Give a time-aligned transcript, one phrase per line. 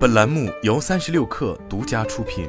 [0.00, 2.48] 本栏目由三十六氪独家出品。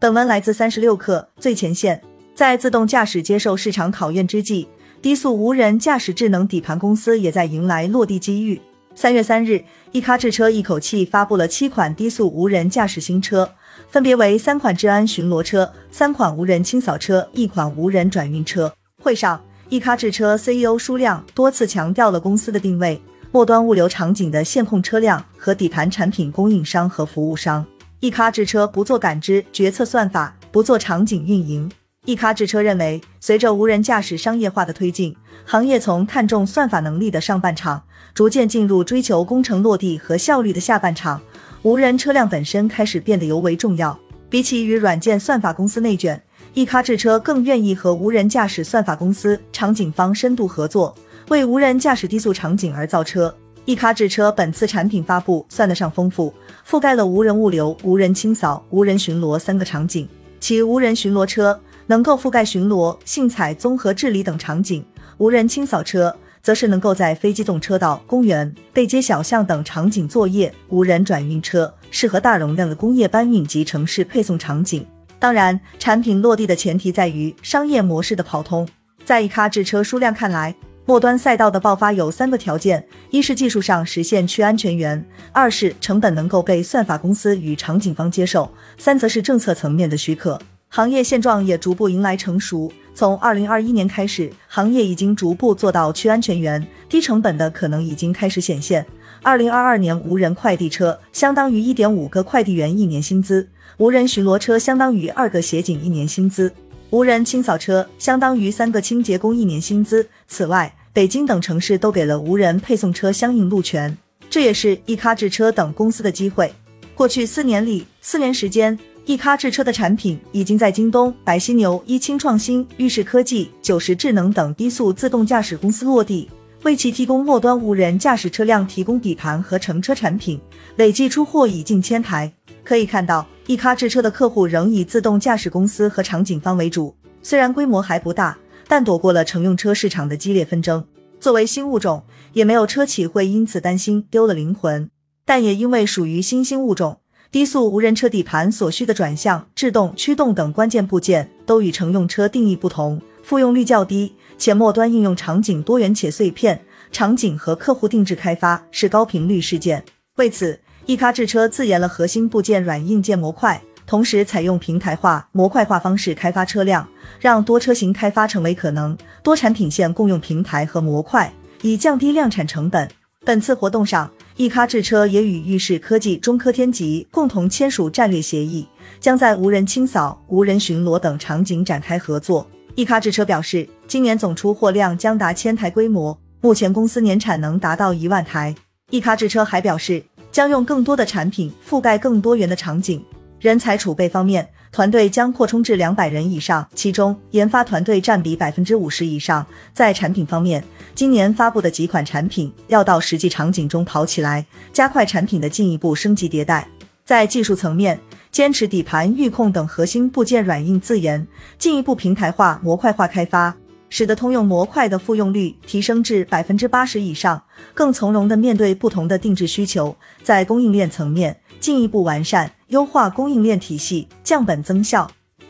[0.00, 2.02] 本文来自三十六氪最前线。
[2.34, 4.66] 在自动驾驶接受市场考验之际，
[5.02, 8.58] 低速无人驾驶智能底盘公司也在迎来落地机遇。
[8.94, 9.62] 三月三日，
[9.92, 13.52] 一咖智车一口气发布了七款低速无人驾驶新车，
[13.90, 18.72] 分别为三款治安巡逻车、三款无人清扫车、一款无人转运车。
[19.02, 19.44] 会上，
[19.74, 23.02] 一咖智车 CEO 舒亮多次强调了公司的定位：
[23.32, 27.66] 末端物流场景的线控车辆和底盘产品供应商和服务商。
[27.98, 31.68] 一咖智车不做感知决策算法，不做场景运营。
[32.04, 37.82] 一咖智车认为，随着无人驾驶商业化的推进，行业从看重算法能力的上半场，
[38.14, 41.20] 逐渐进入追求工程落地和效率的下半场。
[41.62, 43.98] 无人车辆本身开始变得尤为重要。
[44.30, 46.20] 比起与软件算法公司内卷，
[46.54, 50.94] 一咖智车更愿意和无人驾驶算法公司、场景方深度合作，
[51.28, 53.34] 为无人驾驶低速场景而造车。
[53.64, 56.32] 一咖智车本次产品发布算得上丰富，
[56.68, 60.08] 覆盖了无人物流、无人清扫、无人巡逻三个场景。
[60.38, 61.60] 其无人巡逻车。
[61.86, 64.82] 能够覆盖巡逻、信采、综合治理等场景，
[65.18, 70.50] 无人清扫车则是能够在非机动车道、公园、背街小巷等场景作业。
[70.70, 74.86] 无人转运车适合大容量的工业搬运及城市配送场景。
[75.24, 78.68] 当然，产品落地的前提在于商业模式的跑通。
[79.06, 85.02] 在一卡智车数量看来，末端赛道的爆发有三个条件：一是技术上实现去安全源；
[85.32, 90.38] 二是成本能够被算法公司与场景方接受；三则是政策层面的许可。
[90.76, 92.72] 行业现状也逐步迎来成熟。
[92.96, 98.84] 从二零二一年开始，行业已经逐步做到去安全源，低成本的可能已经开始显现。
[99.22, 106.52] 二零二二年，无人快递车相当于一点五个快递员一年薪资，无人巡逻车相当于二个协警一年薪资，
[106.90, 110.04] 无人清扫车相当于三个清洁工一年薪资。
[110.26, 113.96] 此外，北京等城市都给了无人配送车相应路权，
[114.28, 116.52] 这也是一咖智车等公司的机会。
[116.96, 118.76] 过去四年里，四年时间。
[119.06, 126.30] 一咖智车的产品已经在京东、白犀牛、一清创新、裕士科技、九十智能等低速自动驾驶公司落地，
[126.62, 130.40] 为其提供末端无人驾驶车辆提供底盘和乘车产品，
[130.76, 132.32] 累计出货已近千台。
[132.62, 140.82] 可以看到，一咖智车的客户仍以自动驾驶公司和场景方为主，虽然规模还不大，但躲过了乘用车市场的激烈纷争。
[141.20, 142.02] 作为新物种，
[142.32, 144.88] 也没有车企会因此担心丢了灵魂，
[145.26, 147.00] 但也因为属于新兴物种。
[147.34, 159.84] 低速无人车底盘所需的转向、制动、驱动等关键部件都与乘用车定义不同，复用率较低，且末端应用场景多元且碎片，场景和客户定制开发是高频率事件。
[160.14, 160.56] 为此，
[160.86, 172.88] 一咖智车自研了核心部件软硬件模块，同时采用平台化、模块化方式开发车辆，让多车型开发成为可能，多产品线共用平台和模块，以降低量产成本。
[173.24, 174.08] 本次活动上。
[174.36, 178.66] 一咖智车也与裕士科技、中科天极共同签署战略协议，
[178.98, 182.44] 将在无人清扫、无人巡逻等场景展开合作。
[182.74, 188.52] 一咖智车表示，今年总出货量将达千台规模，目前公司年产能达到一万台。
[188.90, 190.02] 一咖智车还表示，
[190.32, 193.04] 将用更多的产品覆盖更多元的场景。
[193.38, 199.46] 人才储备方面，团队将扩充至两百人以上，其中研发团队占比百分之五十以上。
[199.72, 200.64] 在产品方面，
[200.96, 206.66] 今年发布的几款产品要到实际场景中跑起来，加快产品的进一步升级迭代。
[207.04, 208.00] 在技术层面，
[208.32, 211.24] 坚持底盘、预控等核心部件软硬自研，
[211.56, 213.54] 进一步平台化、模块化开发，
[213.88, 217.40] 使得通用模块的复用率提升至百分之八十以上，
[217.74, 219.94] 更从容的面对不同的定制需求。
[220.24, 225.08] 在供应链层面，进一步完善、优化供应链体系，降本增效。